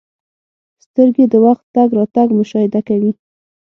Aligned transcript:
•سترګې 0.83 1.25
د 1.29 1.35
وخت 1.45 1.65
تګ 1.75 1.89
راتګ 1.97 2.27
مشاهده 2.39 2.79
کوي. 2.87 3.11